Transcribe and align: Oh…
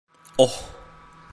Oh… 0.39 0.63